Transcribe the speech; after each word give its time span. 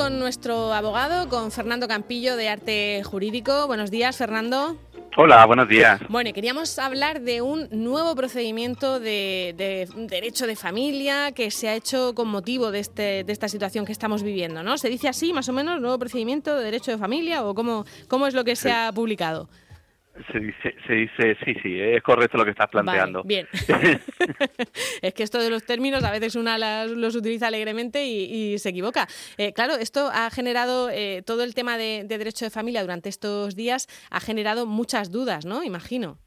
con 0.00 0.18
nuestro 0.18 0.72
abogado, 0.72 1.28
con 1.28 1.52
Fernando 1.52 1.86
Campillo 1.86 2.34
de 2.34 2.48
Arte 2.48 3.02
Jurídico. 3.04 3.66
Buenos 3.66 3.90
días, 3.90 4.16
Fernando. 4.16 4.78
Hola, 5.18 5.44
buenos 5.44 5.68
días. 5.68 6.00
Bueno, 6.08 6.32
queríamos 6.32 6.78
hablar 6.78 7.20
de 7.20 7.42
un 7.42 7.68
nuevo 7.70 8.14
procedimiento 8.14 8.98
de, 8.98 9.54
derecho 10.08 10.46
de 10.46 10.56
familia 10.56 11.32
que 11.32 11.50
se 11.50 11.68
ha 11.68 11.74
hecho 11.74 12.14
con 12.14 12.28
motivo 12.28 12.70
de, 12.70 12.78
este, 12.78 13.24
de 13.24 13.32
esta 13.32 13.46
situación 13.46 13.84
que 13.84 13.92
estamos 13.92 14.22
viviendo, 14.22 14.62
¿no? 14.62 14.78
¿Se 14.78 14.88
dice 14.88 15.06
así, 15.06 15.34
más 15.34 15.50
o 15.50 15.52
menos, 15.52 15.78
nuevo 15.82 15.98
procedimiento 15.98 16.56
de 16.56 16.64
derecho 16.64 16.92
de 16.92 16.96
familia 16.96 17.44
o 17.44 17.54
cómo, 17.54 17.84
cómo 18.08 18.26
es 18.26 18.32
lo 18.32 18.42
que 18.42 18.56
se 18.56 18.72
ha 18.72 18.90
publicado? 18.92 19.50
Se 20.32 20.38
dice, 20.38 20.74
se 20.86 20.92
dice, 20.92 21.36
sí, 21.44 21.54
sí, 21.62 21.80
es 21.80 22.02
correcto 22.02 22.38
lo 22.38 22.44
que 22.44 22.50
estás 22.50 22.68
planteando. 22.68 23.22
bien. 23.24 23.46
es 25.02 25.14
que 25.14 25.22
esto 25.22 25.38
de 25.38 25.50
los 25.50 25.64
términos 25.64 26.04
a 26.04 26.10
veces 26.10 26.36
una 26.36 26.58
los 26.86 27.14
utiliza 27.14 27.48
alegremente 27.48 28.06
y, 28.06 28.58
se 28.58 28.70
equivoca. 28.70 29.06
Eh, 29.38 29.52
claro, 29.52 29.74
esto 29.74 30.10
ha 30.12 30.30
generado, 30.30 30.90
eh, 30.90 31.22
todo 31.24 31.42
el 31.42 31.54
tema 31.54 31.78
de, 31.78 32.04
derecho 32.06 32.44
de 32.44 32.50
familia 32.50 32.82
durante 32.82 33.08
estos 33.08 33.54
días 33.54 33.86
ha 34.10 34.20
generado 34.20 34.66
muchas 34.66 35.10
dudas, 35.10 35.44
¿no? 35.44 35.62
Imagino. 35.62 36.18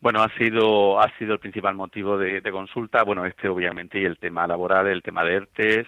Bueno, 0.00 0.22
ha 0.22 0.28
sido 0.36 1.00
ha 1.00 1.10
sido 1.18 1.32
el 1.32 1.40
principal 1.40 1.74
motivo 1.74 2.16
de, 2.16 2.40
consulta. 2.52 3.02
Bueno, 3.02 3.26
este 3.26 3.48
obviamente 3.48 4.00
y 4.00 4.04
el 4.04 4.16
tema 4.18 4.46
laboral, 4.46 4.86
el 4.86 5.02
tema 5.02 5.24
de 5.24 5.34
ERTES, 5.34 5.86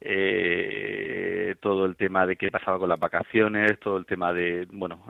eh, 0.00 1.54
todo 1.60 1.84
el 1.84 1.96
tema 1.96 2.26
de 2.26 2.36
qué 2.36 2.50
pasaba 2.50 2.78
con 2.78 2.88
las 2.88 2.98
vacaciones, 2.98 3.78
todo 3.78 3.98
el 3.98 4.06
tema 4.06 4.32
de, 4.32 4.66
bueno, 4.72 5.04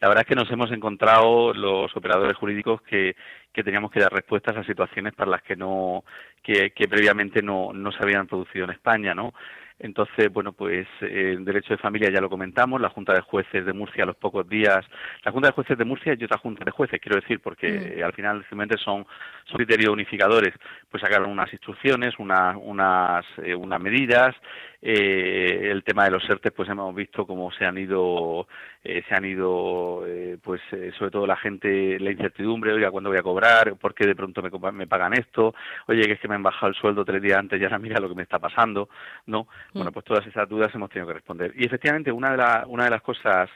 la 0.00 0.08
verdad 0.08 0.22
es 0.22 0.28
que 0.28 0.36
nos 0.36 0.50
hemos 0.52 0.70
encontrado 0.70 1.52
los 1.52 1.94
operadores 1.96 2.36
jurídicos 2.36 2.80
que, 2.82 3.16
que 3.52 3.64
teníamos 3.64 3.90
que 3.90 4.00
dar 4.00 4.12
respuestas 4.12 4.56
a 4.56 4.64
situaciones 4.64 5.14
para 5.14 5.32
las 5.32 5.42
que 5.42 5.56
no, 5.56 6.04
que, 6.40 6.70
que 6.70 6.86
previamente 6.86 7.42
no, 7.42 7.72
no 7.72 7.90
se 7.90 8.02
habían 8.02 8.28
producido 8.28 8.64
en 8.64 8.70
España, 8.70 9.12
¿no? 9.12 9.34
Entonces, 9.80 10.32
bueno, 10.32 10.52
pues 10.52 10.86
eh, 11.00 11.34
en 11.36 11.44
derecho 11.44 11.74
de 11.74 11.78
familia 11.78 12.10
ya 12.10 12.20
lo 12.20 12.28
comentamos, 12.28 12.80
la 12.80 12.90
Junta 12.90 13.12
de 13.12 13.20
Jueces 13.20 13.64
de 13.64 13.72
Murcia 13.72 14.02
a 14.02 14.06
los 14.06 14.16
pocos 14.16 14.48
días, 14.48 14.84
la 15.24 15.32
Junta 15.32 15.48
de 15.48 15.54
Jueces 15.54 15.78
de 15.78 15.84
Murcia 15.84 16.16
y 16.18 16.24
otra 16.24 16.38
Junta 16.38 16.64
de 16.64 16.70
Jueces, 16.70 17.00
quiero 17.00 17.20
decir, 17.20 17.40
porque 17.40 17.96
mm. 17.98 18.04
al 18.04 18.12
final 18.12 18.40
simplemente 18.40 18.76
son, 18.78 19.06
son 19.44 19.56
criterios 19.56 19.92
unificadores, 19.92 20.54
pues 20.90 21.00
sacaron 21.00 21.30
unas 21.30 21.52
instrucciones, 21.52 22.14
una, 22.18 22.56
unas, 22.56 23.24
eh, 23.42 23.54
unas 23.54 23.80
medidas, 23.80 24.34
eh, 24.80 25.70
el 25.70 25.82
tema 25.82 26.04
de 26.04 26.12
los 26.12 26.28
ERTE, 26.28 26.52
pues 26.52 26.68
hemos 26.68 26.94
visto 26.94 27.26
cómo 27.26 27.50
se 27.50 27.64
han 27.64 27.76
ido, 27.78 28.46
eh, 28.84 29.02
se 29.08 29.14
han 29.14 29.24
ido, 29.24 30.04
eh, 30.06 30.38
pues 30.42 30.60
eh, 30.72 30.92
sobre 30.96 31.10
todo 31.10 31.26
la 31.26 31.36
gente, 31.36 31.98
la 31.98 32.12
incertidumbre, 32.12 32.72
oiga, 32.72 32.90
¿cuándo 32.90 33.10
voy 33.10 33.18
a 33.18 33.22
cobrar? 33.22 33.76
¿Por 33.76 33.94
qué 33.94 34.06
de 34.06 34.14
pronto 34.14 34.40
me, 34.40 34.50
me 34.72 34.86
pagan 34.86 35.14
esto? 35.14 35.52
Oye, 35.88 36.02
que 36.02 36.12
es 36.12 36.20
que 36.20 36.28
me 36.28 36.36
han 36.36 36.44
bajado 36.44 36.68
el 36.68 36.76
sueldo 36.76 37.04
tres 37.04 37.20
días 37.20 37.38
antes 37.38 37.60
y 37.60 37.64
ahora 37.64 37.78
mira 37.78 38.00
lo 38.00 38.08
que 38.08 38.14
me 38.14 38.22
está 38.22 38.38
pasando, 38.38 38.88
¿no? 39.26 39.48
Mm. 39.72 39.78
Bueno, 39.78 39.92
pues 39.92 40.04
todas 40.04 40.26
esas 40.26 40.48
dudas 40.48 40.74
hemos 40.74 40.90
tenido 40.90 41.08
que 41.08 41.14
responder. 41.14 41.52
Y 41.56 41.66
efectivamente, 41.66 42.10
una 42.12 42.30
de, 42.30 42.36
la, 42.36 42.64
una 42.66 42.84
de 42.84 42.90
las 42.90 43.02
cosas 43.02 43.50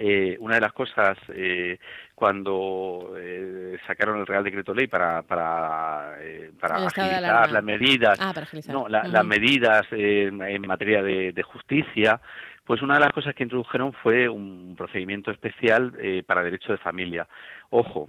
eh, 0.00 0.36
una 0.38 0.54
de 0.54 0.60
las 0.60 0.72
cosas 0.72 1.18
eh, 1.34 1.78
cuando 2.14 3.14
eh, 3.18 3.76
sacaron 3.84 4.20
el 4.20 4.26
Real 4.26 4.44
Decreto 4.44 4.72
Ley 4.72 4.86
para 4.86 5.22
para, 5.22 6.14
eh, 6.20 6.52
para 6.60 6.76
agilizar 6.76 7.50
las 7.50 7.64
medidas, 7.64 8.16
ah, 8.20 8.32
no, 8.68 8.88
las 8.88 9.24
medidas 9.24 9.86
en 9.90 10.66
materia 10.68 11.02
de, 11.02 11.32
de, 11.32 11.42
justicia, 11.42 12.20
pues 12.64 12.80
una 12.80 12.94
de 12.94 13.00
las 13.00 13.12
cosas 13.12 13.34
que 13.34 13.42
introdujeron 13.42 13.92
fue 13.92 14.28
un 14.28 14.76
procedimiento 14.76 15.32
especial 15.32 15.92
para 16.26 16.44
derecho 16.44 16.70
de 16.70 16.78
familia. 16.78 17.26
Ojo, 17.70 18.08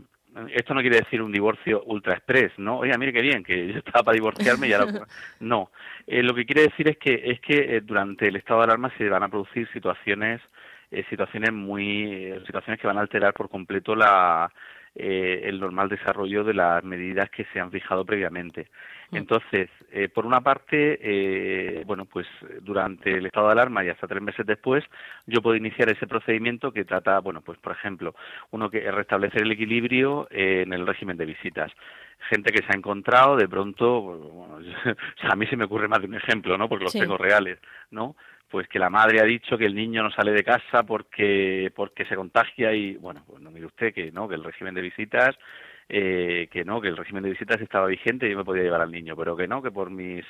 esto 0.54 0.73
no 0.73 0.82
quiere 0.82 0.98
decir 0.98 1.22
un 1.22 1.32
divorcio 1.32 1.84
ultra 1.86 2.14
express, 2.14 2.52
¿no? 2.58 2.80
Oye, 2.80 2.98
mire 2.98 3.14
qué 3.14 3.22
bien, 3.22 3.44
que 3.44 3.73
yo 3.73 3.80
estaba 3.80 4.04
para 4.04 4.16
divorciarme 4.16 4.68
y 4.68 4.73
ahora... 4.73 4.88
No, 5.40 5.72
lo 6.08 6.34
que 6.34 6.45
quiere 6.45 6.64
decir 6.64 6.90
es 6.90 6.98
que, 6.98 7.22
es 7.26 7.40
que 7.40 7.82
durante 7.82 8.27
el 8.27 8.36
estado 8.36 8.60
de 8.60 8.66
alarma 8.66 8.92
se 8.98 9.08
van 9.10 9.23
a 9.23 9.30
producir 9.30 9.67
situaciones 9.72 10.42
eh, 10.92 11.05
situaciones 11.08 11.54
muy 11.54 12.33
situaciones 12.48 12.82
que 12.82 12.88
van 12.88 12.98
a 12.98 13.02
alterar 13.02 13.32
por 13.33 13.48
completo 13.48 13.95
la 13.95 14.52
eh, 15.02 15.48
el 15.48 15.61
normal 15.61 15.87
desarrollo 15.87 16.43
de 16.43 16.54
las 16.54 16.83
medidas 16.83 17.30
que 17.30 17.45
se 17.54 17.60
han 17.60 17.71
fijado 17.71 18.04
previamente. 18.04 18.67
Mm. 19.11 19.15
Entonces, 19.15 19.70
eh, 19.92 20.10
por 20.10 20.26
una 20.26 20.42
parte, 20.42 20.99
eh, 21.02 21.83
bueno, 21.86 22.04
pues 22.04 22.27
durante 22.61 23.17
el 23.17 23.26
estado 23.26 23.48
de 23.48 23.54
alarma 23.54 23.83
y 23.83 23.89
hasta 23.89 24.08
tres 24.08 24.21
meses 24.21 24.45
después, 24.45 24.83
yo 25.26 25.42
puedo 25.42 25.55
iniciar 25.55 25.89
ese 25.89 26.05
procedimiento 26.05 26.73
que 26.73 26.83
trata, 26.83 27.20
bueno, 27.20 27.39
pues 27.39 27.58
por 27.60 27.71
ejemplo, 27.71 28.14
uno 28.52 28.70
que 28.70 28.86
es 28.86 28.93
restablecer 28.93 29.43
el 29.43 29.52
equilibrio 29.52 30.27
en 30.32 30.73
el 30.73 30.86
régimen 30.86 31.16
de 31.16 31.26
visitas. 31.26 31.71
Gente 32.30 32.52
que 32.52 32.61
se 32.66 32.73
ha 32.73 32.76
encontrado 32.76 33.37
de 33.37 33.48
pronto, 33.48 34.02
bueno, 34.02 34.60
a 35.31 35.36
mí 35.37 35.48
se 35.48 35.55
me 35.55 35.64
ocurre 35.64 35.87
más 35.87 36.02
de 36.02 36.08
un 36.08 36.16
ejemplo, 36.16 36.58
¿no? 36.58 36.67
Porque 36.67 36.83
los 36.83 36.93
tengo 36.93 37.17
reales, 37.17 37.58
¿no? 37.92 38.17
Pues 38.49 38.67
que 38.67 38.80
la 38.80 38.89
madre 38.89 39.21
ha 39.21 39.26
dicho 39.26 39.58
que 39.58 39.65
el 39.65 39.76
niño 39.76 40.04
no 40.04 40.11
sale 40.11 40.32
de 40.32 40.43
casa 40.43 40.83
porque 40.83 41.71
porque 41.76 42.05
se 42.05 42.15
contagia 42.15 42.73
y 42.73 42.95
bueno 42.95 43.23
pues 43.27 43.42
no 43.42 43.52
mire 43.52 43.67
usted 43.67 43.93
que 43.93 44.11
no 44.11 44.27
que 44.27 44.36
el 44.36 44.43
régimen 44.43 44.73
de 44.73 44.82
visitas 44.82 45.37
eh, 45.87 46.48
que 46.52 46.65
no 46.65 46.82
que 46.82 46.87
el 46.87 46.98
régimen 46.98 47.23
de 47.23 47.32
visitas 47.32 47.61
estaba 47.61 47.87
vigente 47.87 48.27
y 48.27 48.32
yo 48.32 48.37
me 48.37 48.45
podía 48.45 48.64
llevar 48.64 48.82
al 48.82 48.92
niño 48.92 49.15
pero 49.15 49.36
que 49.36 49.48
no 49.48 49.61
que 49.61 49.71
por 49.71 49.89
mis 49.89 50.26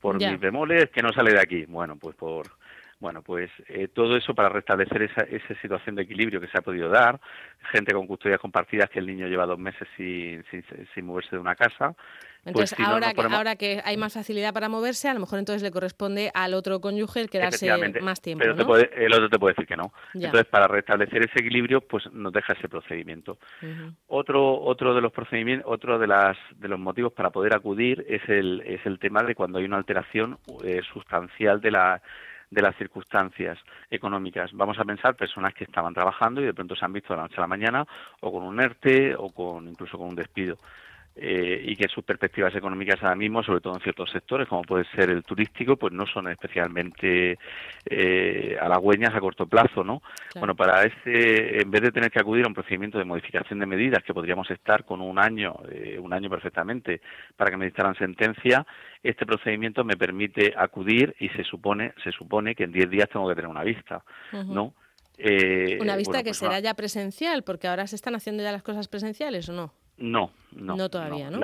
por 0.00 0.16
mis 0.16 0.40
bemoles 0.40 0.90
que 0.90 1.02
no 1.02 1.12
sale 1.12 1.32
de 1.32 1.40
aquí. 1.40 1.64
Bueno 1.66 1.96
pues 1.96 2.16
por 2.16 2.46
bueno, 3.00 3.22
pues 3.22 3.50
eh, 3.68 3.88
todo 3.88 4.14
eso 4.14 4.34
para 4.34 4.50
restablecer 4.50 5.02
esa, 5.02 5.22
esa 5.22 5.54
situación 5.62 5.94
de 5.94 6.02
equilibrio 6.02 6.38
que 6.38 6.48
se 6.48 6.58
ha 6.58 6.60
podido 6.60 6.90
dar, 6.90 7.18
gente 7.72 7.94
con 7.94 8.06
custodias 8.06 8.38
compartidas 8.38 8.90
que 8.90 8.98
el 8.98 9.06
niño 9.06 9.26
lleva 9.26 9.46
dos 9.46 9.58
meses 9.58 9.88
sin, 9.96 10.44
sin, 10.94 11.06
moverse 11.06 11.30
de 11.32 11.38
una 11.38 11.54
casa. 11.54 11.94
Pues 12.42 12.72
entonces, 12.72 12.78
ahora, 12.80 13.14
que, 13.14 13.22
ahora 13.22 13.56
que 13.56 13.80
hay 13.84 13.96
más 13.96 14.12
facilidad 14.12 14.52
para 14.52 14.68
moverse, 14.68 15.08
a 15.08 15.14
lo 15.14 15.20
mejor 15.20 15.38
entonces 15.38 15.62
le 15.62 15.70
corresponde 15.70 16.30
al 16.34 16.52
otro 16.52 16.80
cónyuge 16.80 17.20
el 17.20 17.30
quedarse 17.30 17.70
más 18.02 18.20
tiempo. 18.20 18.42
Pero 18.42 18.52
el 18.52 19.12
otro 19.12 19.28
te 19.30 19.38
puede 19.38 19.54
decir 19.54 19.66
que 19.66 19.76
no. 19.76 19.92
Entonces, 20.14 20.46
para 20.46 20.66
restablecer 20.68 21.22
ese 21.22 21.40
equilibrio, 21.40 21.80
pues 21.80 22.10
nos 22.12 22.32
deja 22.32 22.52
ese 22.52 22.68
procedimiento. 22.68 23.38
Otro 24.08 24.60
otro 24.60 24.94
de 24.94 25.00
los 25.00 25.12
procedimientos, 25.12 25.70
otro 25.70 25.98
de 25.98 26.06
las 26.06 26.36
de 26.56 26.68
los 26.68 26.78
motivos 26.78 27.12
para 27.12 27.30
poder 27.30 27.54
acudir 27.54 28.04
es 28.08 28.26
el 28.28 28.62
es 28.64 28.84
el 28.84 28.98
tema 28.98 29.22
de 29.22 29.34
cuando 29.34 29.58
hay 29.58 29.64
una 29.64 29.76
alteración 29.76 30.38
eh, 30.64 30.80
sustancial 30.92 31.60
de 31.60 31.70
la 31.70 32.02
de 32.50 32.62
las 32.62 32.76
circunstancias 32.76 33.58
económicas. 33.90 34.50
Vamos 34.52 34.78
a 34.78 34.84
pensar 34.84 35.14
personas 35.14 35.54
que 35.54 35.64
estaban 35.64 35.94
trabajando 35.94 36.40
y 36.40 36.46
de 36.46 36.54
pronto 36.54 36.74
se 36.74 36.84
han 36.84 36.92
visto 36.92 37.12
de 37.12 37.18
la 37.18 37.22
noche 37.24 37.36
a 37.38 37.42
la 37.42 37.46
mañana 37.46 37.86
o 38.20 38.32
con 38.32 38.42
un 38.42 38.60
ERTE 38.60 39.14
o 39.16 39.30
con 39.30 39.68
incluso 39.68 39.96
con 39.96 40.08
un 40.08 40.16
despido. 40.16 40.58
Eh, 41.16 41.60
y 41.66 41.76
que 41.76 41.88
sus 41.88 42.04
perspectivas 42.04 42.54
económicas 42.54 43.02
ahora 43.02 43.16
mismo, 43.16 43.42
sobre 43.42 43.60
todo 43.60 43.74
en 43.74 43.82
ciertos 43.82 44.10
sectores, 44.10 44.48
como 44.48 44.62
puede 44.62 44.84
ser 44.94 45.10
el 45.10 45.24
turístico, 45.24 45.76
pues 45.76 45.92
no 45.92 46.06
son 46.06 46.28
especialmente 46.28 47.36
eh, 47.84 48.56
halagüeñas 48.58 49.14
a 49.14 49.20
corto 49.20 49.46
plazo, 49.46 49.82
¿no? 49.82 50.02
Bueno, 50.36 50.54
para 50.54 50.84
ese, 50.84 51.60
en 51.60 51.70
vez 51.70 51.82
de 51.82 51.90
tener 51.90 52.12
que 52.12 52.20
acudir 52.20 52.44
a 52.44 52.48
un 52.48 52.54
procedimiento 52.54 52.96
de 52.96 53.04
modificación 53.04 53.58
de 53.58 53.66
medidas, 53.66 54.04
que 54.04 54.14
podríamos 54.14 54.50
estar 54.52 54.84
con 54.84 55.00
un 55.00 55.18
año, 55.18 55.56
eh, 55.70 55.98
un 56.00 56.12
año 56.12 56.30
perfectamente, 56.30 57.00
para 57.36 57.50
que 57.50 57.56
me 57.56 57.66
dictaran 57.66 57.96
sentencia, 57.96 58.64
este 59.02 59.26
procedimiento 59.26 59.84
me 59.84 59.96
permite 59.96 60.54
acudir 60.56 61.16
y 61.18 61.28
se 61.30 61.42
supone, 61.42 61.92
se 62.04 62.12
supone 62.12 62.54
que 62.54 62.64
en 62.64 62.72
10 62.72 62.88
días 62.88 63.08
tengo 63.12 63.28
que 63.28 63.34
tener 63.34 63.50
una 63.50 63.64
vista, 63.64 64.04
¿no? 64.32 64.74
Eh, 65.22 65.78
una 65.80 65.96
vista 65.96 66.18
que 66.18 66.30
pues 66.30 66.38
será 66.38 66.60
ya 66.60 66.72
presencial, 66.74 67.42
porque 67.42 67.68
ahora 67.68 67.86
se 67.86 67.96
están 67.96 68.14
haciendo 68.14 68.42
ya 68.42 68.52
las 68.52 68.62
cosas 68.62 68.88
presenciales, 68.88 69.48
¿o 69.50 69.52
no? 69.52 69.74
No, 70.00 70.32
no. 70.52 70.76
No 70.76 70.88
todavía, 70.88 71.30
¿no? 71.30 71.40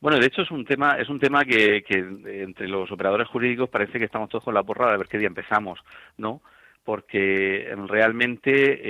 bueno, 0.00 0.18
de 0.18 0.26
hecho 0.26 0.42
es 0.42 0.50
un 0.50 0.64
tema, 0.64 0.96
es 0.98 1.08
un 1.08 1.20
tema 1.20 1.44
que, 1.44 1.82
que 1.82 1.98
entre 2.42 2.68
los 2.68 2.90
operadores 2.90 3.28
jurídicos 3.28 3.68
parece 3.68 3.98
que 3.98 4.04
estamos 4.04 4.28
todos 4.28 4.44
con 4.44 4.54
la 4.54 4.62
porra 4.62 4.90
de 4.90 4.98
ver 4.98 5.08
qué 5.08 5.18
día 5.18 5.28
empezamos, 5.28 5.78
¿no? 6.18 6.42
porque 6.84 7.72
realmente 7.86 8.80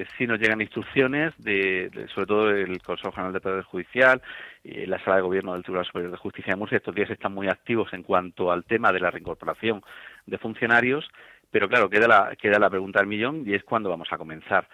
eh, 0.00 0.06
sí 0.16 0.26
nos 0.26 0.38
llegan 0.38 0.60
instrucciones 0.60 1.34
de, 1.38 1.90
sobre 2.14 2.26
todo 2.26 2.46
del 2.46 2.80
Consejo 2.82 3.10
General 3.12 3.32
de 3.32 3.40
Poder 3.40 3.64
Judicial 3.64 4.22
y 4.62 4.86
la 4.86 5.02
Sala 5.02 5.16
de 5.16 5.22
Gobierno 5.22 5.52
del 5.54 5.62
Tribunal 5.62 5.86
Superior 5.86 6.12
de 6.12 6.18
Justicia 6.18 6.52
de 6.52 6.58
Murcia 6.58 6.78
estos 6.78 6.94
días 6.94 7.10
están 7.10 7.34
muy 7.34 7.48
activos 7.48 7.92
en 7.92 8.04
cuanto 8.04 8.52
al 8.52 8.64
tema 8.64 8.92
de 8.92 9.00
la 9.00 9.10
reincorporación 9.10 9.82
de 10.26 10.38
funcionarios 10.38 11.08
pero 11.50 11.68
claro 11.68 11.90
queda 11.90 12.06
la 12.06 12.36
queda 12.36 12.58
la 12.60 12.70
pregunta 12.70 13.00
del 13.00 13.08
millón 13.08 13.42
y 13.44 13.54
es 13.54 13.64
cuándo 13.64 13.90
vamos 13.90 14.08
a 14.12 14.18
comenzar 14.18 14.68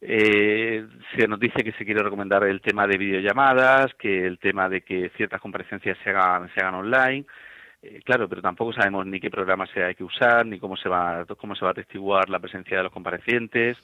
eh, 0.00 0.86
se 1.16 1.26
nos 1.26 1.40
dice 1.40 1.62
que 1.62 1.72
se 1.72 1.84
quiere 1.84 2.02
recomendar 2.02 2.44
el 2.44 2.60
tema 2.60 2.86
de 2.86 2.98
videollamadas, 2.98 3.94
que 3.94 4.26
el 4.26 4.38
tema 4.38 4.68
de 4.68 4.82
que 4.82 5.10
ciertas 5.16 5.40
comparecencias 5.40 5.96
se 6.02 6.10
hagan, 6.10 6.52
se 6.54 6.60
hagan 6.60 6.74
online. 6.74 7.24
Eh, 7.82 8.00
claro, 8.02 8.28
pero 8.28 8.40
tampoco 8.40 8.72
sabemos 8.72 9.04
ni 9.06 9.20
qué 9.20 9.30
programa 9.30 9.66
se 9.66 9.84
hay 9.84 9.94
que 9.94 10.04
usar, 10.04 10.46
ni 10.46 10.58
cómo 10.58 10.76
se 10.76 10.88
va, 10.88 11.26
cómo 11.36 11.54
se 11.54 11.64
va 11.64 11.70
a 11.70 11.72
atestiguar 11.72 12.30
la 12.30 12.38
presencia 12.38 12.78
de 12.78 12.82
los 12.82 12.92
comparecientes. 12.92 13.76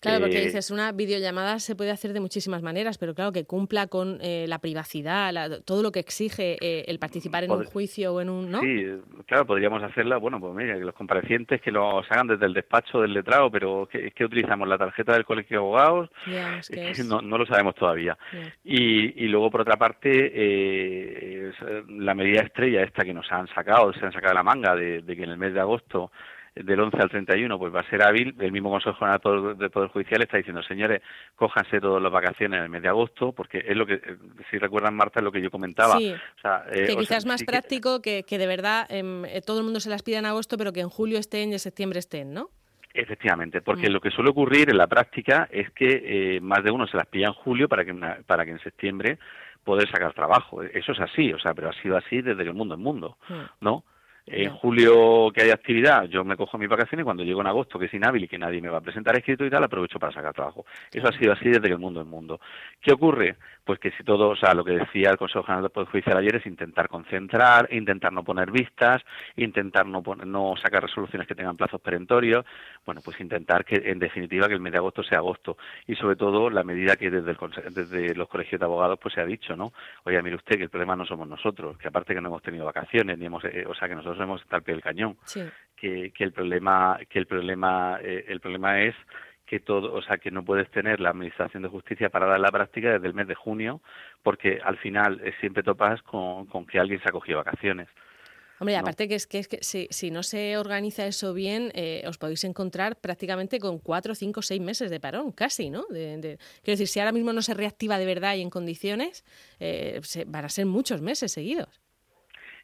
Claro, 0.00 0.20
porque 0.20 0.40
dices, 0.40 0.70
una 0.70 0.92
videollamada 0.92 1.58
se 1.58 1.74
puede 1.74 1.90
hacer 1.90 2.12
de 2.12 2.20
muchísimas 2.20 2.62
maneras, 2.62 2.98
pero 2.98 3.14
claro, 3.14 3.32
que 3.32 3.44
cumpla 3.44 3.86
con 3.86 4.18
la 4.20 4.58
privacidad, 4.58 5.62
todo 5.64 5.82
lo 5.82 5.92
que 5.92 6.00
exige 6.00 6.58
el 6.90 6.98
participar 6.98 7.44
en 7.44 7.50
un 7.50 7.64
juicio 7.64 8.14
o 8.14 8.20
en 8.20 8.30
un... 8.30 8.50
¿no? 8.50 8.60
Sí, 8.60 8.86
claro, 9.26 9.46
podríamos 9.46 9.82
hacerla, 9.82 10.16
bueno, 10.16 10.40
pues 10.40 10.54
mira, 10.54 10.74
que 10.74 10.84
los 10.84 10.94
comparecientes 10.94 11.60
que 11.60 11.70
lo 11.70 11.98
hagan 11.98 12.26
desde 12.26 12.46
el 12.46 12.54
despacho 12.54 13.00
del 13.00 13.14
letrado, 13.14 13.50
pero 13.50 13.88
¿qué, 13.90 14.12
qué 14.14 14.24
utilizamos? 14.24 14.68
¿La 14.68 14.78
tarjeta 14.78 15.12
del 15.12 15.24
colegio 15.24 15.58
de 15.58 15.64
abogados? 15.64 16.10
no, 17.04 17.20
no, 17.20 17.38
lo 17.38 17.46
sabemos 17.46 17.74
todavía. 17.74 18.16
Y, 18.64 19.24
y, 19.24 19.28
luego, 19.28 19.50
por 19.50 19.62
otra 19.62 19.76
parte, 19.76 20.32
eh, 20.34 21.52
la 21.88 22.14
medida 22.14 22.42
estrella 22.42 22.82
esta 22.82 23.04
que 23.04 23.14
nos 23.14 23.30
han 23.30 23.48
sacado, 23.48 23.92
se 23.92 24.04
han 24.04 24.12
sacado 24.12 24.30
de 24.30 24.34
la 24.34 24.42
manga, 24.42 24.74
de, 24.74 25.02
que 25.04 25.24
en 25.24 25.30
el 25.30 25.38
mes 25.38 25.54
de 25.54 25.60
agosto 25.60 26.10
del 26.54 26.80
11 26.80 26.96
al 27.00 27.10
31 27.10 27.58
pues 27.58 27.74
va 27.74 27.80
a 27.80 27.90
ser 27.90 28.02
hábil. 28.02 28.34
El 28.38 28.52
mismo 28.52 28.70
Consejo 28.70 28.96
General 28.96 29.56
del 29.58 29.70
Poder 29.70 29.90
Judicial 29.90 30.22
está 30.22 30.36
diciendo, 30.36 30.62
señores, 30.62 31.02
cójanse 31.36 31.80
todas 31.80 32.02
las 32.02 32.12
vacaciones 32.12 32.58
en 32.58 32.64
el 32.64 32.70
mes 32.70 32.82
de 32.82 32.88
agosto, 32.88 33.32
porque 33.32 33.64
es 33.66 33.76
lo 33.76 33.86
que, 33.86 34.00
si 34.50 34.58
recuerdan, 34.58 34.94
Marta, 34.94 35.20
es 35.20 35.24
lo 35.24 35.32
que 35.32 35.42
yo 35.42 35.50
comentaba. 35.50 35.98
Sí, 35.98 36.14
eh, 36.72 36.86
que 36.86 36.96
quizás 36.96 37.26
más 37.26 37.42
práctico 37.44 38.02
que... 38.02 38.24
Que, 38.28 38.38
de 38.38 38.46
verdad 38.46 38.86
em, 38.90 39.24
eh, 39.24 39.40
todo 39.44 39.58
el 39.58 39.64
mundo 39.64 39.80
se 39.80 39.90
las 39.90 40.02
pida 40.02 40.18
en 40.18 40.26
agosto, 40.26 40.56
pero 40.56 40.72
que 40.72 40.80
en 40.80 40.88
julio 40.88 41.18
estén 41.18 41.50
y 41.50 41.52
en 41.54 41.58
septiembre 41.58 41.98
estén, 41.98 42.32
¿no? 42.32 42.50
Efectivamente, 42.94 43.60
porque 43.60 43.88
mm. 43.88 43.92
lo 43.92 44.00
que 44.00 44.10
suele 44.10 44.30
ocurrir 44.30 44.70
en 44.70 44.76
la 44.76 44.86
práctica 44.86 45.48
es 45.50 45.70
que 45.70 46.36
eh, 46.36 46.40
más 46.40 46.64
de 46.64 46.70
uno 46.70 46.86
se 46.86 46.96
las 46.96 47.06
pilla 47.06 47.28
en 47.28 47.34
julio 47.34 47.68
para 47.68 47.84
que, 47.84 47.94
para 48.26 48.44
que 48.44 48.52
en 48.52 48.60
septiembre 48.60 49.18
poder 49.62 49.90
sacar 49.90 50.14
trabajo. 50.14 50.62
Eso 50.62 50.92
es 50.92 51.00
así, 51.00 51.32
o 51.32 51.38
sea, 51.38 51.54
pero 51.54 51.68
ha 51.68 51.82
sido 51.82 51.96
así 51.96 52.22
desde 52.22 52.42
que 52.42 52.48
el 52.48 52.54
mundo 52.54 52.74
es 52.74 52.80
mundo, 52.80 53.18
mm. 53.28 53.64
¿no? 53.64 53.84
En 54.30 54.50
julio 54.50 55.30
que 55.32 55.42
hay 55.42 55.50
actividad, 55.50 56.04
yo 56.04 56.24
me 56.24 56.36
cojo 56.36 56.58
mis 56.58 56.68
vacaciones 56.68 57.02
y 57.02 57.04
cuando 57.04 57.24
llego 57.24 57.40
en 57.40 57.46
agosto, 57.46 57.78
que 57.78 57.86
es 57.86 57.94
inhábil 57.94 58.24
y 58.24 58.28
que 58.28 58.38
nadie 58.38 58.60
me 58.60 58.68
va 58.68 58.78
a 58.78 58.82
presentar 58.82 59.16
escrito 59.16 59.44
y 59.44 59.50
tal, 59.50 59.64
aprovecho 59.64 59.98
para 59.98 60.12
sacar 60.12 60.34
trabajo. 60.34 60.66
Eso 60.92 61.08
ha 61.08 61.12
sido 61.12 61.32
así 61.32 61.48
desde 61.48 61.62
que 61.62 61.72
el 61.72 61.78
mundo 61.78 62.00
es 62.00 62.06
mundo. 62.06 62.40
¿Qué 62.80 62.92
ocurre? 62.92 63.36
Pues 63.64 63.78
que 63.78 63.90
si 63.92 64.02
todo, 64.02 64.30
o 64.30 64.36
sea, 64.36 64.54
lo 64.54 64.64
que 64.64 64.72
decía 64.72 65.10
el 65.10 65.18
Consejo 65.18 65.44
General 65.44 65.62
del 65.62 65.70
Poder 65.70 65.88
Judicial 65.90 66.16
ayer 66.16 66.36
es 66.36 66.46
intentar 66.46 66.88
concentrar, 66.88 67.68
intentar 67.72 68.12
no 68.12 68.24
poner 68.24 68.50
vistas, 68.50 69.02
intentar 69.36 69.86
no, 69.86 70.02
no 70.24 70.54
sacar 70.62 70.82
resoluciones 70.82 71.28
que 71.28 71.34
tengan 71.34 71.56
plazos 71.56 71.80
perentorios, 71.80 72.44
bueno, 72.86 73.00
pues 73.04 73.20
intentar 73.20 73.64
que, 73.64 73.76
en 73.90 73.98
definitiva, 73.98 74.48
que 74.48 74.54
el 74.54 74.60
mes 74.60 74.72
de 74.72 74.78
agosto 74.78 75.02
sea 75.02 75.18
agosto. 75.18 75.58
Y 75.86 75.94
sobre 75.96 76.16
todo, 76.16 76.48
la 76.50 76.64
medida 76.64 76.96
que 76.96 77.10
desde, 77.10 77.30
el, 77.30 77.74
desde 77.74 78.14
los 78.14 78.28
colegios 78.28 78.58
de 78.58 78.64
abogados 78.64 78.98
pues 79.00 79.14
se 79.14 79.20
ha 79.20 79.26
dicho, 79.26 79.56
¿no? 79.56 79.72
Oye, 80.04 80.22
mire 80.22 80.36
usted 80.36 80.56
que 80.56 80.64
el 80.64 80.70
problema 80.70 80.96
no 80.96 81.04
somos 81.04 81.28
nosotros, 81.28 81.76
que 81.78 81.88
aparte 81.88 82.14
que 82.14 82.20
no 82.20 82.28
hemos 82.28 82.42
tenido 82.42 82.64
vacaciones, 82.64 83.18
ni 83.18 83.26
hemos, 83.26 83.44
eh, 83.44 83.64
o 83.68 83.74
sea, 83.74 83.88
que 83.88 83.94
nosotros 83.94 84.17
hemos 84.20 84.40
estado 84.40 84.56
al 84.56 84.62
pie 84.62 84.74
del 84.74 84.82
cañón. 84.82 85.16
Que, 85.76 86.12
que 86.12 86.24
el 86.24 86.32
problema, 86.32 86.98
que 87.08 87.18
el 87.20 87.26
problema, 87.26 87.98
eh, 88.02 88.24
el 88.28 88.40
problema 88.40 88.82
es 88.82 88.96
que 89.46 89.60
todo, 89.60 89.94
o 89.94 90.02
sea, 90.02 90.18
que 90.18 90.30
no 90.30 90.44
puedes 90.44 90.70
tener 90.70 91.00
la 91.00 91.10
administración 91.10 91.62
de 91.62 91.68
justicia 91.68 92.10
parada 92.10 92.36
en 92.36 92.42
la 92.42 92.50
práctica 92.50 92.92
desde 92.92 93.06
el 93.06 93.14
mes 93.14 93.28
de 93.28 93.34
junio, 93.34 93.80
porque 94.22 94.60
al 94.62 94.76
final 94.78 95.20
eh, 95.24 95.32
siempre 95.40 95.62
topas 95.62 96.02
con, 96.02 96.46
con, 96.46 96.66
que 96.66 96.78
alguien 96.78 97.00
se 97.00 97.08
ha 97.08 97.12
cogido 97.12 97.38
vacaciones. 97.38 97.88
Hombre, 98.60 98.76
aparte 98.76 99.06
que 99.06 99.14
es 99.14 99.28
que, 99.28 99.38
es 99.38 99.46
que 99.46 99.58
si, 99.62 99.86
si 99.90 100.10
no 100.10 100.24
se 100.24 100.58
organiza 100.58 101.06
eso 101.06 101.32
bien, 101.32 101.70
eh, 101.74 102.02
os 102.08 102.18
podéis 102.18 102.42
encontrar 102.42 102.96
prácticamente 102.96 103.60
con 103.60 103.78
cuatro, 103.78 104.16
cinco, 104.16 104.42
seis 104.42 104.60
meses 104.60 104.90
de 104.90 104.98
parón, 104.98 105.30
casi, 105.30 105.70
¿no? 105.70 105.86
quiero 105.86 106.38
decir, 106.64 106.88
si 106.88 106.98
ahora 106.98 107.12
mismo 107.12 107.32
no 107.32 107.40
se 107.40 107.54
reactiva 107.54 107.98
de 107.98 108.06
verdad 108.06 108.34
y 108.34 108.42
en 108.42 108.50
condiciones, 108.50 109.24
van 110.26 110.44
a 110.44 110.48
ser 110.48 110.66
muchos 110.66 111.00
meses 111.00 111.30
seguidos. 111.30 111.80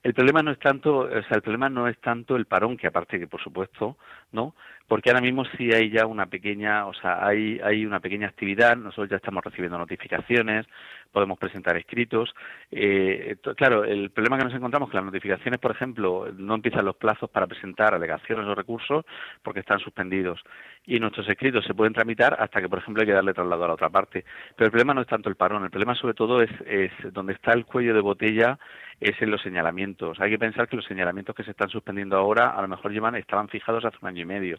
El 0.04 0.12
problema 0.12 0.42
no 0.42 0.50
es 0.50 0.58
tanto, 0.58 0.98
o 0.98 1.08
sea, 1.08 1.36
el 1.36 1.40
problema 1.40 1.70
no 1.70 1.88
es 1.88 1.98
tanto 1.98 2.36
el 2.36 2.44
parón, 2.44 2.76
que 2.76 2.86
aparte 2.86 3.18
que 3.18 3.26
por 3.26 3.42
supuesto, 3.42 3.96
¿no? 4.32 4.54
Porque 4.86 5.08
ahora 5.08 5.22
mismo 5.22 5.46
sí 5.56 5.72
hay 5.72 5.90
ya 5.90 6.04
una 6.04 6.26
pequeña, 6.26 6.86
o 6.86 6.92
sea, 6.92 7.26
hay, 7.26 7.58
hay 7.64 7.86
una 7.86 8.00
pequeña 8.00 8.28
actividad, 8.28 8.76
nosotros 8.76 9.08
ya 9.08 9.16
estamos 9.16 9.42
recibiendo 9.42 9.78
notificaciones, 9.78 10.66
podemos 11.14 11.38
presentar 11.38 11.76
escritos. 11.78 12.34
Eh, 12.70 13.36
claro, 13.56 13.84
el 13.84 14.10
problema 14.10 14.36
que 14.36 14.44
nos 14.44 14.54
encontramos 14.54 14.88
es 14.88 14.90
que 14.90 14.96
las 14.98 15.06
notificaciones, 15.06 15.58
por 15.60 15.70
ejemplo, 15.70 16.26
no 16.36 16.54
empiezan 16.56 16.84
los 16.84 16.96
plazos 16.96 17.30
para 17.30 17.46
presentar 17.46 17.94
alegaciones 17.94 18.44
o 18.46 18.54
recursos 18.54 19.06
porque 19.42 19.60
están 19.60 19.78
suspendidos. 19.78 20.42
Y 20.84 21.00
nuestros 21.00 21.26
escritos 21.28 21.64
se 21.64 21.72
pueden 21.72 21.94
tramitar 21.94 22.36
hasta 22.38 22.60
que, 22.60 22.68
por 22.68 22.80
ejemplo, 22.80 23.00
hay 23.00 23.06
que 23.06 23.14
darle 23.14 23.32
traslado 23.32 23.64
a 23.64 23.68
la 23.68 23.74
otra 23.74 23.88
parte. 23.88 24.24
Pero 24.54 24.66
el 24.66 24.70
problema 24.70 24.92
no 24.92 25.00
es 25.00 25.06
tanto 25.06 25.30
el 25.30 25.36
parón, 25.36 25.64
el 25.64 25.70
problema 25.70 25.94
sobre 25.94 26.14
todo 26.14 26.42
es, 26.42 26.50
es 26.66 26.92
donde 27.12 27.32
está 27.32 27.52
el 27.52 27.64
cuello 27.64 27.94
de 27.94 28.00
botella 28.00 28.58
es 29.00 29.20
en 29.20 29.30
los 29.30 29.42
señalamientos. 29.42 30.20
Hay 30.20 30.30
que 30.30 30.38
pensar 30.38 30.68
que 30.68 30.76
los 30.76 30.84
señalamientos 30.84 31.34
que 31.34 31.44
se 31.44 31.50
están 31.50 31.68
suspendiendo 31.68 32.16
ahora 32.16 32.50
a 32.50 32.62
lo 32.62 32.68
mejor 32.68 32.92
llevan 32.92 33.14
estaban 33.16 33.48
fijados 33.48 33.84
hace 33.84 33.96
un 34.00 34.08
año 34.08 34.22
y 34.22 34.26
medio. 34.26 34.58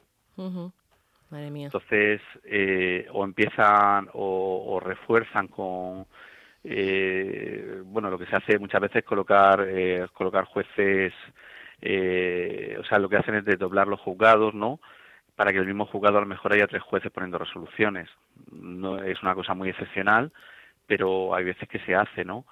Madre 1.29 1.49
mía. 1.49 1.65
Entonces, 1.65 2.21
eh, 2.43 3.07
o 3.11 3.23
empiezan 3.23 4.09
o, 4.13 4.79
refuerzan 4.83 5.47
con, 5.47 6.05
eh, 6.65 7.81
bueno, 7.85 8.09
lo 8.09 8.17
que 8.17 8.25
se 8.25 8.35
hace 8.35 8.59
muchas 8.59 8.81
veces 8.81 8.97
es 8.97 9.05
colocar, 9.05 9.65
eh, 9.67 10.07
colocar 10.13 10.45
jueces, 10.45 11.13
o 11.81 12.83
sea, 12.83 12.99
lo 12.99 13.09
que 13.09 13.17
hacen 13.17 13.35
es 13.35 13.45
desdoblar 13.45 13.87
los 13.87 13.99
juzgados, 13.99 14.53
¿no? 14.53 14.79
Para 15.35 15.51
que 15.51 15.59
el 15.59 15.67
mismo 15.67 15.85
juzgado 15.85 16.17
a 16.17 16.21
lo 16.21 16.27
mejor 16.27 16.53
haya 16.53 16.67
tres 16.67 16.81
jueces 16.81 17.11
poniendo 17.11 17.37
resoluciones. 17.37 18.09
No 18.51 19.03
es 19.03 19.21
una 19.21 19.35
cosa 19.35 19.53
muy 19.53 19.69
excepcional, 19.69 20.31
pero 20.87 21.35
hay 21.35 21.43
veces 21.45 21.69
que 21.69 21.79
se 21.79 21.95
hace, 21.95 22.25
¿no? 22.25 22.45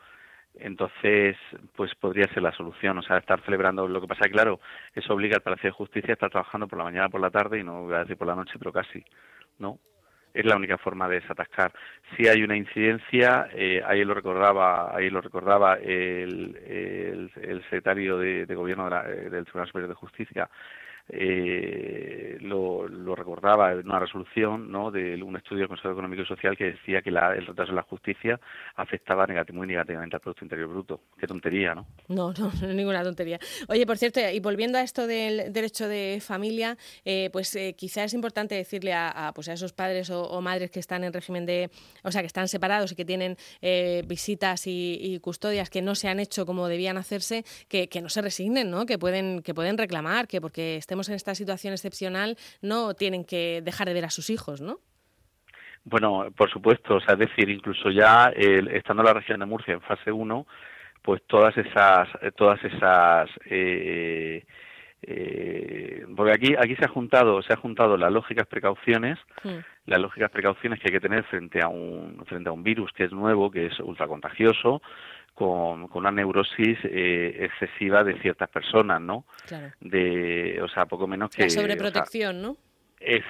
entonces 0.55 1.35
pues 1.75 1.93
podría 1.95 2.27
ser 2.27 2.43
la 2.43 2.51
solución, 2.51 2.97
o 2.97 3.01
sea, 3.01 3.17
estar 3.17 3.43
celebrando. 3.43 3.87
Lo 3.87 4.01
que 4.01 4.07
pasa 4.07 4.29
claro, 4.29 4.59
eso 4.93 5.13
obliga 5.13 5.35
al 5.35 5.41
Palacio 5.41 5.69
de 5.69 5.75
Justicia 5.75 6.11
a 6.11 6.13
estar 6.13 6.29
trabajando 6.29 6.67
por 6.67 6.77
la 6.77 6.85
mañana, 6.85 7.09
por 7.09 7.21
la 7.21 7.31
tarde 7.31 7.59
y 7.59 7.63
no 7.63 7.83
voy 7.83 7.95
a 7.95 7.99
decir 7.99 8.17
por 8.17 8.27
la 8.27 8.35
noche, 8.35 8.53
pero 8.57 8.71
casi, 8.71 9.03
¿no? 9.59 9.79
Es 10.33 10.45
la 10.45 10.55
única 10.55 10.77
forma 10.77 11.07
de 11.07 11.19
desatascar. 11.19 11.71
Si 12.15 12.27
hay 12.27 12.43
una 12.43 12.57
incidencia, 12.57 13.49
eh, 13.53 13.81
ahí 13.85 14.03
lo 14.03 14.13
recordaba, 14.13 14.95
ahí 14.95 15.09
lo 15.09 15.21
recordaba 15.21 15.75
el, 15.75 17.31
secretario 17.69 18.17
de, 18.17 18.45
Gobierno 18.55 18.87
eh, 18.87 19.29
del 19.29 19.45
Tribunal 19.45 19.67
Superior 19.67 19.89
de 19.89 19.95
Justicia, 19.95 20.49
eh, 21.09 22.37
lo, 22.41 22.87
recordaba 23.15 23.73
en 23.73 23.85
una 23.85 23.99
resolución 23.99 24.71
¿no? 24.71 24.89
de 24.89 25.21
un 25.21 25.35
estudio 25.35 25.59
del 25.59 25.67
Consejo 25.67 25.91
Económico 25.91 26.23
y 26.23 26.25
Social 26.25 26.57
que 26.57 26.71
decía 26.71 27.01
que 27.01 27.09
el 27.09 27.45
retraso 27.45 27.71
de 27.71 27.75
la 27.75 27.83
justicia 27.83 28.39
afectaba 28.75 29.27
muy 29.51 29.67
negativamente 29.67 30.15
al 30.15 30.21
Producto 30.21 30.45
Interior 30.45 30.69
Bruto. 30.69 31.01
Qué 31.19 31.27
tontería, 31.27 31.75
¿no? 31.75 31.87
No, 32.07 32.33
no, 32.33 32.51
ninguna 32.73 33.03
tontería. 33.03 33.39
Oye, 33.67 33.85
por 33.85 33.97
cierto, 33.97 34.19
y 34.19 34.39
volviendo 34.39 34.77
a 34.77 34.81
esto 34.81 35.07
del 35.07 35.51
derecho 35.51 35.87
de 35.87 36.19
familia, 36.21 36.77
eh, 37.05 37.29
pues 37.31 37.55
eh, 37.55 37.75
quizás 37.77 38.05
es 38.05 38.13
importante 38.13 38.55
decirle 38.55 38.93
a, 38.93 39.31
pues 39.35 39.49
a 39.49 39.53
esos 39.53 39.73
padres 39.73 40.09
o, 40.09 40.41
madres 40.41 40.71
que 40.71 40.79
están 40.79 41.03
en 41.03 41.13
régimen 41.13 41.45
de, 41.45 41.69
o 42.03 42.11
sea, 42.11 42.21
que 42.21 42.27
están 42.27 42.47
separados 42.47 42.91
y 42.91 42.95
que 42.95 43.05
tienen 43.05 43.37
eh, 43.61 44.03
visitas 44.07 44.63
y, 44.65 45.19
custodias 45.21 45.69
que 45.69 45.81
no 45.81 45.95
se 45.95 46.09
han 46.09 46.19
hecho 46.19 46.45
como 46.45 46.67
debían 46.67 46.97
hacerse, 46.97 47.45
que, 47.67 47.87
que 47.87 48.01
no 48.01 48.09
se 48.09 48.21
resignen, 48.21 48.69
¿no? 48.69 48.85
Que 48.85 48.97
pueden, 48.97 49.41
que 49.41 49.53
pueden 49.53 49.77
reclamar, 49.77 50.27
que 50.27 50.41
porque 50.41 50.75
estemos 50.93 51.09
en 51.09 51.15
esta 51.15 51.33
situación 51.33 51.73
excepcional 51.73 52.37
no 52.61 52.93
tienen 52.93 53.25
que 53.25 53.61
dejar 53.63 53.87
de 53.87 53.95
ver 53.95 54.05
a 54.05 54.11
sus 54.11 54.29
hijos, 54.29 54.61
¿no? 54.61 54.77
Bueno, 55.85 56.27
por 56.37 56.51
supuesto, 56.51 56.97
o 56.97 56.99
sea, 57.01 57.13
es 57.13 57.19
decir, 57.19 57.49
incluso 57.49 57.89
ya 57.89 58.31
estando 58.35 59.01
en 59.01 59.07
la 59.07 59.13
región 59.13 59.39
de 59.39 59.47
Murcia 59.47 59.73
en 59.73 59.81
fase 59.81 60.11
1, 60.11 60.45
pues 61.01 61.23
todas 61.25 61.57
esas, 61.57 62.07
todas 62.35 62.63
esas, 62.63 63.27
eh, 63.49 64.45
eh, 65.01 66.05
porque 66.15 66.31
aquí 66.31 66.55
aquí 66.57 66.75
se 66.75 66.85
ha 66.85 66.89
juntado, 66.89 67.41
se 67.41 67.53
ha 67.53 67.57
juntado 67.57 67.97
las 67.97 68.11
lógicas 68.11 68.45
precauciones, 68.45 69.17
hmm. 69.43 69.59
las 69.87 69.99
lógicas 69.99 70.29
precauciones 70.29 70.79
que 70.79 70.89
hay 70.89 70.93
que 70.93 71.07
tener 71.07 71.23
frente 71.23 71.59
a 71.63 71.69
un 71.69 72.23
frente 72.27 72.49
a 72.49 72.53
un 72.53 72.63
virus 72.63 72.91
que 72.93 73.05
es 73.05 73.11
nuevo, 73.11 73.49
que 73.49 73.65
es 73.65 73.79
ultracontagioso, 73.79 74.83
con, 75.33 75.87
con 75.87 76.01
una 76.01 76.11
neurosis 76.11 76.77
eh, 76.83 77.37
excesiva 77.39 78.03
de 78.03 78.19
ciertas 78.21 78.49
personas, 78.49 79.01
¿no? 79.01 79.25
Claro. 79.47 79.71
De, 79.79 80.59
o 80.61 80.67
sea, 80.67 80.85
poco 80.85 81.07
menos 81.07 81.29
que... 81.31 81.43
La 81.43 81.49
sobreprotección, 81.49 82.41
¿no? 82.41 82.57
Es, 82.99 83.23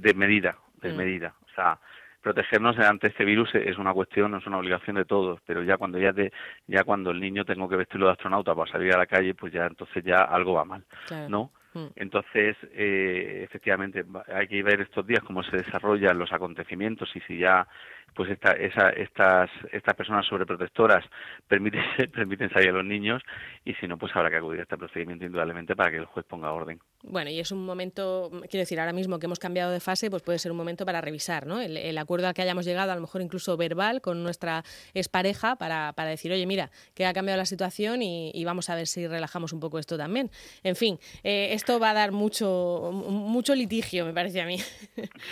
de 0.00 0.14
medida, 0.14 0.56
de 0.80 0.92
mm. 0.92 0.96
medida. 0.96 1.34
O 1.50 1.54
sea, 1.54 1.78
protegernos 2.22 2.78
ante 2.78 3.08
este 3.08 3.24
virus 3.24 3.54
es 3.54 3.78
una 3.78 3.92
cuestión, 3.92 4.34
es 4.34 4.46
una 4.46 4.58
obligación 4.58 4.96
de 4.96 5.04
todos, 5.04 5.40
pero 5.46 5.62
ya 5.62 5.76
cuando 5.76 5.98
ya 5.98 6.12
de, 6.12 6.32
ya 6.66 6.84
cuando 6.84 7.10
el 7.10 7.20
niño 7.20 7.44
tengo 7.44 7.68
que 7.68 7.76
vestirlo 7.76 8.06
de 8.06 8.12
astronauta 8.12 8.54
para 8.54 8.70
salir 8.70 8.94
a 8.94 8.98
la 8.98 9.06
calle, 9.06 9.34
pues 9.34 9.52
ya 9.52 9.66
entonces 9.66 10.04
ya 10.04 10.22
algo 10.22 10.54
va 10.54 10.64
mal, 10.64 10.84
¿no? 11.28 11.52
Mm. 11.74 11.86
Entonces, 11.96 12.56
eh, 12.72 13.42
efectivamente, 13.44 14.04
hay 14.32 14.48
que 14.48 14.62
ver 14.62 14.80
estos 14.80 15.06
días 15.06 15.22
cómo 15.22 15.42
se 15.42 15.58
desarrollan 15.58 16.18
los 16.18 16.32
acontecimientos 16.32 17.14
y 17.14 17.20
si 17.20 17.38
ya 17.38 17.66
pues 18.14 18.30
estas 18.30 19.50
estas 19.70 19.94
personas 19.94 20.26
sobreprotectoras 20.26 21.04
permiten 21.48 21.82
permiten 22.12 22.50
salir 22.50 22.70
a 22.70 22.72
los 22.72 22.84
niños 22.84 23.22
y 23.64 23.74
si 23.74 23.86
no, 23.86 23.98
pues 23.98 24.14
habrá 24.16 24.30
que 24.30 24.36
acudir 24.36 24.60
a 24.60 24.62
este 24.62 24.76
procedimiento 24.76 25.24
indudablemente 25.24 25.76
para 25.76 25.90
que 25.90 25.98
el 25.98 26.06
juez 26.06 26.24
ponga 26.26 26.52
orden. 26.52 26.80
Bueno, 27.04 27.30
y 27.30 27.38
es 27.38 27.52
un 27.52 27.64
momento, 27.64 28.28
quiero 28.50 28.62
decir, 28.62 28.80
ahora 28.80 28.92
mismo 28.92 29.18
que 29.18 29.26
hemos 29.26 29.38
cambiado 29.38 29.70
de 29.70 29.78
fase, 29.78 30.10
pues 30.10 30.22
puede 30.22 30.38
ser 30.38 30.50
un 30.50 30.58
momento 30.58 30.84
para 30.84 31.00
revisar, 31.00 31.46
¿no? 31.46 31.60
El, 31.60 31.96
acuerdo 31.96 32.26
al 32.26 32.34
que 32.34 32.42
hayamos 32.42 32.64
llegado, 32.64 32.90
a 32.90 32.94
lo 32.94 33.00
mejor 33.00 33.22
incluso 33.22 33.56
verbal, 33.56 34.00
con 34.00 34.22
nuestra 34.22 34.64
expareja, 34.94 35.56
para, 35.56 35.92
para 35.92 36.10
decir, 36.10 36.32
oye, 36.32 36.46
mira, 36.46 36.70
que 36.94 37.06
ha 37.06 37.12
cambiado 37.12 37.38
la 37.38 37.46
situación 37.46 38.02
y, 38.02 38.44
vamos 38.44 38.70
a 38.70 38.74
ver 38.74 38.86
si 38.86 39.06
relajamos 39.06 39.52
un 39.52 39.60
poco 39.60 39.78
esto 39.78 39.96
también. 39.96 40.30
En 40.64 40.74
fin, 40.74 40.98
eh, 41.22 41.48
esto 41.52 41.78
va 41.78 41.90
a 41.90 41.94
dar 41.94 42.12
mucho, 42.12 42.90
mucho 42.92 43.54
litigio, 43.54 44.06
me 44.06 44.12
parece 44.12 44.40
a 44.40 44.46
mí. 44.46 44.58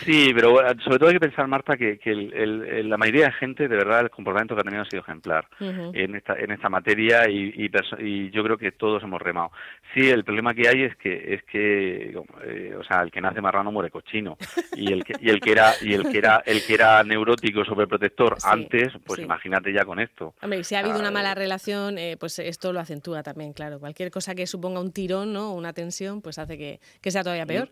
Sí, 0.05 0.33
pero 0.35 0.57
sobre 0.85 0.99
todo 0.99 1.09
hay 1.09 1.15
que 1.15 1.21
pensar, 1.21 1.49
Marta, 1.49 1.77
que, 1.77 1.99
que 1.99 2.15
la 2.15 2.97
mayoría 2.97 3.27
de 3.27 3.33
gente, 3.33 3.67
de 3.67 3.77
verdad, 3.77 4.01
el 4.01 4.11
comportamiento 4.11 4.55
que 4.55 4.61
ha 4.61 4.65
tenido 4.65 4.83
ha 4.83 4.91
sido 4.91 5.03
ejemplar 5.03 5.47
en, 5.61 6.15
esta, 6.15 6.35
en 6.35 6.53
esta 6.53 6.69
materia 6.69 7.29
y, 7.29 7.53
y, 7.57 8.31
yo 8.31 8.45
creo 8.45 8.59
que 8.59 8.73
todos 8.73 9.03
hemos 9.03 9.21
remado. 9.21 9.51
Sí, 9.95 10.09
el 10.09 10.25
problema 10.25 10.55
que 10.55 10.69
hay 10.69 10.83
es 10.83 10.97
que 10.97 11.35
es 11.35 11.43
que, 11.45 11.56
eh, 11.57 12.77
o 12.79 12.85
sea, 12.85 13.03
el 13.03 13.11
que 13.11 13.21
nace 13.21 13.41
marrano 13.41 13.73
muere 13.73 13.91
cochino 13.91 14.37
y 14.75 14.93
el 14.93 15.05
que, 15.05 15.15
y 15.21 15.31
el 15.31 15.41
que 15.41 15.53
era 15.53 15.73
y 15.81 15.95
el 15.95 16.09
que 16.11 16.19
era 16.19 16.43
el 16.45 16.65
que 16.65 16.75
era 16.75 17.03
neurótico 17.03 17.65
sobreprotector 17.65 18.37
antes, 18.45 18.93
pues 19.05 19.21
imagínate 19.21 19.73
ya 19.73 19.85
con 19.85 19.99
esto. 20.01 20.35
Hombre, 20.43 20.65
si 20.65 20.75
ha 20.75 20.81
habido 20.81 20.99
una 20.99 21.11
mala 21.11 21.35
relación, 21.35 21.99
eh, 21.99 22.17
pues 22.19 22.39
esto 22.39 22.73
lo 22.73 22.81
acentúa 22.81 23.23
también, 23.23 23.53
claro. 23.53 23.79
Cualquier 23.81 24.11
cosa 24.11 24.35
que 24.35 24.47
suponga 24.47 24.81
un 24.81 24.93
tirón, 24.93 25.33
¿no? 25.33 25.53
Una 25.53 25.73
tensión, 25.73 26.23
pues 26.23 26.39
hace 26.39 26.59
que, 26.59 26.81
que 27.01 27.11
sea 27.11 27.23
todavía 27.23 27.47
peor. 27.47 27.69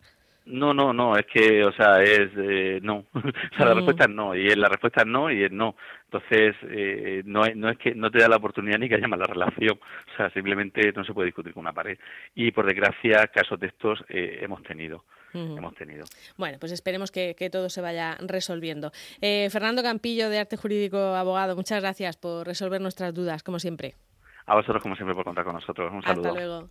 No, 0.47 0.75
no, 0.75 0.93
no, 0.93 1.17
es 1.17 1.25
que, 1.26 1.64
o 1.64 1.73
sea, 1.73 2.03
es 2.03 2.31
eh, 2.37 2.79
no. 2.83 3.07
o 3.14 3.57
sea, 3.57 3.67
la 3.67 3.75
respuesta 3.75 4.05
es 4.05 4.11
no, 4.11 4.35
y 4.35 4.55
la 4.55 4.69
respuesta 4.69 5.00
es 5.00 5.07
no 5.07 5.31
y 5.31 5.45
es 5.45 5.50
no. 5.50 5.75
Entonces, 6.14 6.54
eh, 6.71 7.23
no, 7.25 7.42
no 7.56 7.71
es 7.71 7.78
que 7.78 7.92
no 7.92 8.09
te 8.09 8.21
da 8.21 8.28
la 8.28 8.37
oportunidad 8.37 8.78
ni 8.78 8.88
que 8.88 8.94
haya 8.94 9.09
mala 9.09 9.26
relación, 9.26 9.80
o 9.80 10.16
sea, 10.16 10.30
simplemente 10.30 10.92
no 10.92 11.04
se 11.04 11.12
puede 11.12 11.26
discutir 11.26 11.52
con 11.52 11.62
una 11.62 11.73
pared. 11.73 11.99
Y 12.37 12.52
por 12.52 12.66
desgracia, 12.66 13.26
casos 13.26 13.59
de 13.59 13.66
estos 13.66 14.04
eh, 14.09 14.38
hemos 14.42 14.62
tenido. 14.62 15.04
Hemos 15.33 15.75
tenido. 15.75 16.04
Bueno, 16.37 16.59
pues 16.61 16.71
esperemos 16.71 17.11
que, 17.11 17.35
que 17.37 17.50
todo 17.50 17.68
se 17.68 17.80
vaya 17.80 18.16
resolviendo. 18.21 18.92
Eh, 19.21 19.49
Fernando 19.50 19.83
Campillo, 19.83 20.30
de 20.30 20.38
Arte 20.38 20.56
Jurídico 20.56 20.97
Abogado, 20.97 21.56
muchas 21.56 21.80
gracias 21.80 22.16
por 22.16 22.47
resolver 22.47 22.80
nuestras 22.80 23.12
dudas, 23.12 23.42
como 23.42 23.59
siempre. 23.59 23.97
A 24.47 24.54
vosotros, 24.54 24.80
como 24.80 24.94
siempre, 24.94 25.16
por 25.16 25.25
contar 25.25 25.44
con 25.44 25.54
nosotros. 25.54 25.92
Un 25.92 26.02
saludo. 26.02 26.28
Hasta 26.28 26.40
luego. 26.40 26.68